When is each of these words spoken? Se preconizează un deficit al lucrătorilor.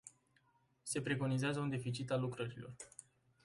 Se 0.83 1.01
preconizează 1.01 1.59
un 1.59 1.69
deficit 1.69 2.11
al 2.11 2.19
lucrătorilor. 2.21 2.73